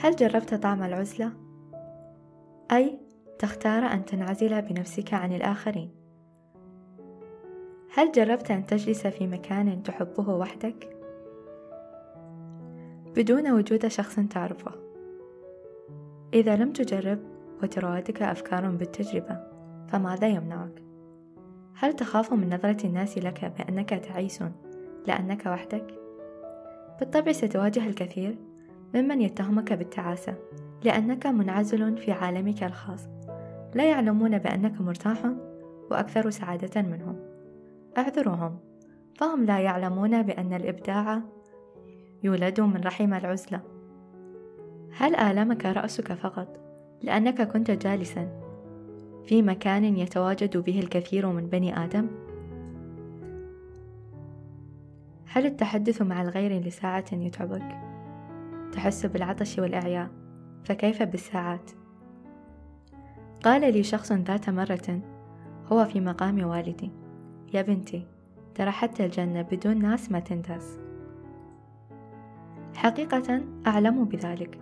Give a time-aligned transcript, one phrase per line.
[0.00, 1.32] هل جربت طعم العزلة؟
[2.72, 2.98] أي
[3.38, 5.90] تختار أن تنعزل بنفسك عن الآخرين
[7.94, 10.98] هل جربت أن تجلس في مكان تحبه وحدك؟
[13.16, 14.72] بدون وجود شخص تعرفه
[16.34, 17.18] إذا لم تجرب
[17.62, 19.40] وتراودك أفكار بالتجربة
[19.88, 20.82] فماذا يمنعك؟
[21.74, 24.42] هل تخاف من نظرة الناس لك بأنك تعيس
[25.06, 25.94] لأنك وحدك؟
[27.00, 28.47] بالطبع ستواجه الكثير
[28.94, 30.34] ممن يتهمك بالتعاسة
[30.84, 33.08] لأنك منعزل في عالمك الخاص.
[33.74, 35.18] لا يعلمون بأنك مرتاح
[35.90, 37.16] وأكثر سعادة منهم.
[37.98, 38.58] أعذرهم.
[39.14, 41.20] فهم لا يعلمون بأن الإبداع
[42.22, 43.60] يولد من رحم العزلة.
[44.92, 46.60] هل آلمك رأسك فقط؟
[47.02, 48.28] لأنك كنت جالسا
[49.24, 52.06] في مكان يتواجد به الكثير من بني آدم؟
[55.26, 57.97] هل التحدث مع الغير لساعة يتعبك؟
[58.72, 60.10] تحس بالعطش والإعياء
[60.64, 61.70] فكيف بالساعات؟
[63.44, 65.00] قال لي شخص ذات مرة
[65.72, 66.90] هو في مقام والدي
[67.54, 68.06] يا بنتي
[68.54, 70.78] ترى حتى الجنة بدون ناس ما تنداس
[72.76, 74.58] حقيقة أعلم بذلك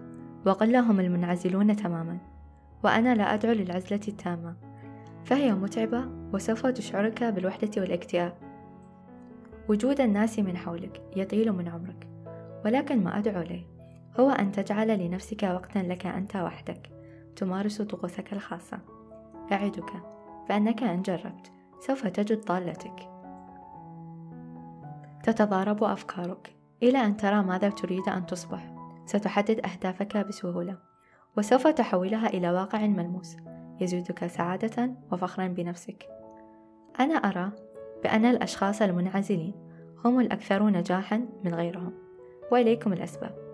[0.47, 2.19] وقل هم المنعزلون تماما
[2.85, 4.55] وأنا لا أدعو للعزلة التامة
[5.25, 8.33] فهي متعبة وسوف تشعرك بالوحدة والاكتئاب.
[9.69, 12.09] وجود الناس من حولك يطيل من عمرك
[12.65, 13.65] ولكن ما أدعو له
[14.21, 16.91] هو أن تجعل لنفسك وقتا لك أنت وحدك.
[17.37, 18.79] تمارس طقوسك الخاصة.
[19.53, 19.93] أعدك.
[20.49, 23.11] بأنك إن جربت سوف تجد ضالتك.
[25.23, 26.57] تتضارب أفكارك.
[26.83, 28.75] إلى أن ترى ماذا تريد أن تصبح.
[29.07, 30.79] ستحدد أهدافك بسهولة.
[31.39, 33.37] وسوف تحولها إلى واقع ملموس.
[33.81, 36.07] يزيدك سعادة وفخرا بنفسك.
[37.01, 37.53] أنا أرى
[38.03, 39.55] بأن الأشخاص المنعزلين
[40.05, 41.93] هم الأكثر نجاحا من غيرهم.
[42.53, 43.46] وإليكم الأسباب.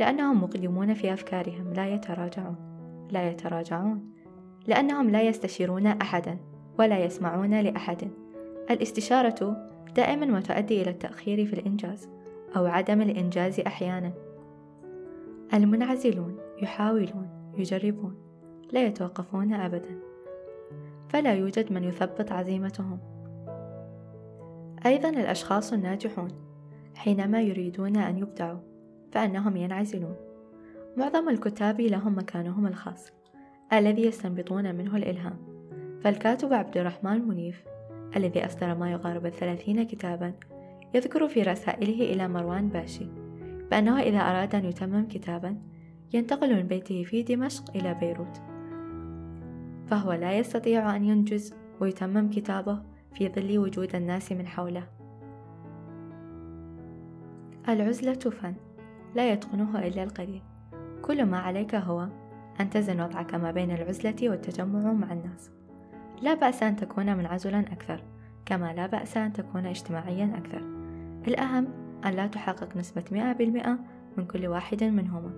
[0.00, 2.56] لأنهم مقدمون في أفكارهم لا يتراجعون.
[3.10, 4.12] لا يتراجعون.
[4.66, 6.38] لأنهم لا يستشيرون أحدا
[6.78, 8.10] ولا يسمعون لأحد.
[8.70, 9.56] الاستشارة
[9.96, 12.08] دائما ما تؤدي إلى التأخير في الإنجاز
[12.56, 14.12] أو عدم الإنجاز أحيانا.
[15.54, 18.14] المنعزلون يحاولون يجربون
[18.72, 19.98] لا يتوقفون أبدا.
[21.08, 22.98] فلا يوجد من يثبط عزيمتهم.
[24.86, 26.30] أيضا الأشخاص الناجحون
[26.94, 28.69] حينما يريدون أن يبدعوا.
[29.12, 30.16] فأنهم ينعزلون.
[30.96, 33.12] معظم الكتاب لهم مكانهم الخاص
[33.72, 35.36] الذي يستنبطون منه الإلهام.
[36.00, 37.64] فالكاتب عبد الرحمن منيف
[38.16, 40.32] الذي أصدر ما يقارب الثلاثين كتابا
[40.94, 43.06] يذكر في رسائله إلى مروان باشي
[43.70, 45.56] بأنه إذا أراد أن يتمم كتابا
[46.12, 48.40] ينتقل من بيته في دمشق إلى بيروت.
[49.86, 52.82] فهو لا يستطيع أن ينجز ويتمم كتابه
[53.14, 54.86] في ظل وجود الناس من حوله.
[57.68, 58.54] العزلة فن.
[59.14, 60.42] لا يتقنه إلا القليل.
[61.02, 62.08] كل ما عليك هو
[62.60, 65.50] أن تزن وضعك ما بين العزلة والتجمع مع الناس.
[66.22, 68.02] لا بأس أن تكون منعزلا أكثر
[68.46, 70.62] كما لا بأس أن تكون اجتماعيا أكثر.
[71.28, 71.68] الأهم
[72.04, 73.78] أن لا تحقق نسبة مئة بالمئة
[74.16, 75.32] من كل واحد منهما.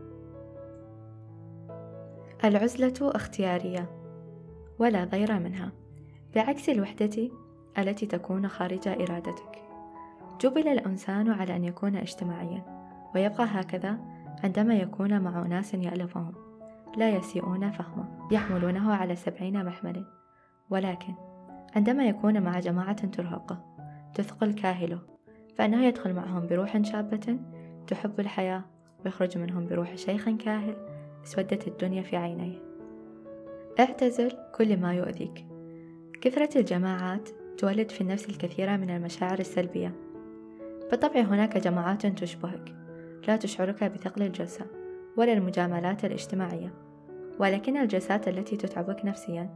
[2.44, 3.90] العزلة اختيارية
[4.78, 5.72] ولا غير منها
[6.34, 7.30] بعكس الوحدة
[7.78, 9.62] التي تكون خارج إرادتك.
[10.40, 12.81] جبل الإنسان على أن يكون اجتماعيا.
[13.14, 13.98] ويبقى هكذا
[14.44, 16.32] عندما يكون مع أناس يألفهم
[16.96, 20.04] لا يسيئون فهمه يحملونه على سبعين محمل.
[20.70, 21.14] ولكن
[21.76, 23.64] عندما يكون مع جماعة ترهقه
[24.14, 24.98] تثقل كاهله
[25.56, 27.38] فإنه يدخل معهم بروح شابة
[27.86, 28.64] تحب الحياة
[29.04, 30.76] ويخرج منهم بروح شيخ كاهل
[31.24, 32.58] اسودت الدنيا في عينيه.
[33.80, 35.46] اعتزل كل ما يؤذيك.
[36.20, 37.28] كثرة الجماعات
[37.58, 39.94] تولد في النفس الكثير من المشاعر السلبية.
[40.90, 42.81] بالطبع هناك جماعات تشبهك.
[43.28, 44.66] لا تشعرك بثقل الجلسة
[45.16, 46.72] ولا المجاملات الاجتماعية.
[47.38, 49.50] ولكن الجلسات التي تتعبك نفسيا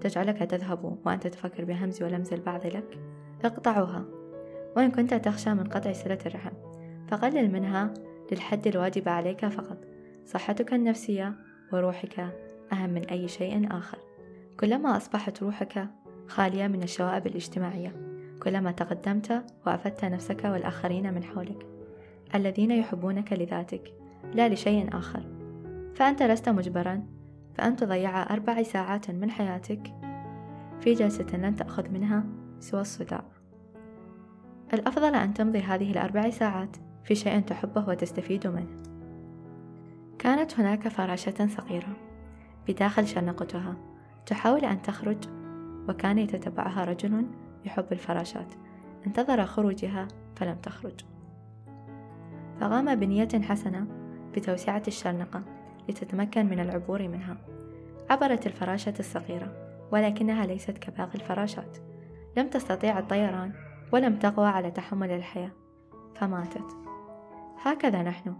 [0.00, 2.98] تجعلك تذهب وأنت تفكر بهمز ولمز البعض لك
[3.44, 4.04] اقطعها
[4.76, 6.50] وإن كنت تخشى من قطع صلة الرحم
[7.08, 7.94] فقلل منها
[8.32, 9.78] للحد الواجب عليك فقط.
[10.26, 11.34] صحتك النفسية
[11.72, 12.20] وروحك
[12.72, 13.98] أهم من أي شيء آخر.
[14.60, 15.88] كلما أصبحت روحك
[16.28, 17.92] خالية من الشوائب الاجتماعية
[18.42, 21.79] كلما تقدمت وأفدت نفسك والآخرين من حولك.
[22.34, 23.94] الذين يحبونك لذاتك
[24.34, 25.22] لا لشيء آخر.
[25.94, 27.06] فأنت لست مجبرا
[27.54, 29.94] فأن تضيع أربع ساعات من حياتك
[30.80, 32.24] في جلسة لن تأخذ منها
[32.60, 33.24] سوى الصداع.
[34.74, 38.82] الأفضل أن تمضي هذه الأربع ساعات في شيء تحبه وتستفيد منه.
[40.18, 41.96] كانت هناك فراشة صغيرة
[42.68, 43.76] بداخل شنقتها
[44.26, 45.18] تحاول أن تخرج
[45.88, 47.26] وكان يتتبعها رجل
[47.64, 48.54] يحب الفراشات.
[49.06, 51.00] انتظر خروجها فلم تخرج.
[52.60, 53.86] فقام بنية حسنة
[54.34, 55.42] بتوسعة الشرنقة
[55.88, 57.36] لتتمكن من العبور منها.
[58.10, 59.52] عبرت الفراشة الصغيرة
[59.92, 61.78] ولكنها ليست كباقي الفراشات.
[62.36, 63.52] لم تستطيع الطيران
[63.92, 65.50] ولم تقوى على تحمل الحياة.
[66.14, 66.76] فماتت.
[67.62, 68.34] هكذا نحن.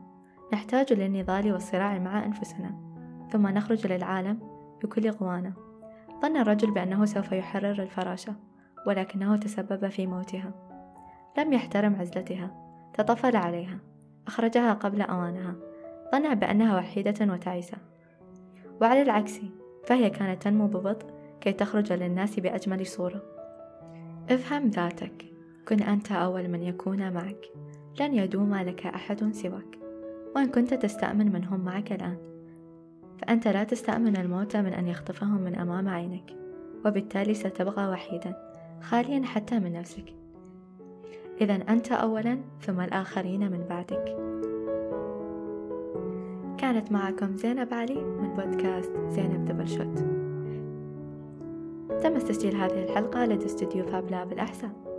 [0.52, 2.74] نحتاج للنضال والصراع مع أنفسنا.
[3.32, 4.38] ثم نخرج للعالم
[4.82, 5.52] بكل قوانا.
[6.22, 8.34] ظن الرجل بأنه سوف يحرر الفراشة
[8.86, 10.52] ولكنه تسبب في موتها.
[11.38, 12.50] لم يحترم عزلتها.
[12.94, 13.78] تطفل عليها.
[14.26, 15.54] أخرجها قبل أوانها.
[16.12, 17.76] ظن بأنها وحيدة وتعيسة
[18.80, 19.40] وعلى العكس
[19.86, 21.06] فهي كانت تنمو ببطء
[21.40, 23.22] كي تخرج للناس بأجمل صورة.
[24.30, 25.24] افهم ذاتك.
[25.68, 27.44] كن أنت أول من يكون معك.
[28.00, 29.78] لن يدوم لك أحد سواك.
[30.36, 32.16] وإن كنت تستأمن من هم معك الآن.
[33.18, 36.36] فأنت لا تستأمن الموت من أن يخطفهم من أمام عينك.
[36.86, 38.36] وبالتالي ستبقى وحيدا
[38.82, 40.19] خاليا حتى من نفسك.
[41.40, 44.16] إذا أنت أولا ثم الآخرين من بعدك.
[46.58, 49.98] كانت معكم زينب علي من بودكاست زينب دبل شوت.
[52.02, 54.89] تم تسجيل هذه الحلقة لدى استوديو فاب لاب الأحساء